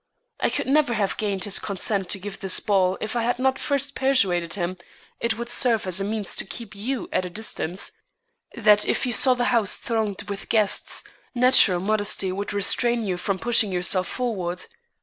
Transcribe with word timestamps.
I 0.39 0.49
could 0.49 0.65
never 0.65 0.95
have 0.95 1.15
gained 1.17 1.43
his 1.43 1.59
consent 1.59 2.09
to 2.09 2.17
give 2.17 2.39
this 2.39 2.59
ball 2.59 2.97
if 2.99 3.15
I 3.15 3.21
had 3.21 3.37
not 3.37 3.59
first 3.59 3.93
persuaded 3.93 4.55
him 4.55 4.77
it 5.19 5.37
would 5.37 5.47
serve 5.47 5.85
as 5.85 6.01
a 6.01 6.03
means 6.03 6.35
to 6.37 6.43
keep 6.43 6.73
you 6.73 7.07
at 7.13 7.23
a 7.23 7.29
distance; 7.29 7.91
that 8.55 8.83
if 8.87 9.05
you 9.05 9.13
saw 9.13 9.35
the 9.35 9.45
house 9.53 9.77
thronged 9.77 10.27
with 10.27 10.49
guests, 10.49 11.03
natural 11.35 11.81
modesty 11.81 12.31
would 12.31 12.51
restrain 12.51 13.05
you 13.05 13.15
from 13.15 13.37
pushing 13.37 13.71
yourself 13.71 14.07
forward. 14.07 14.65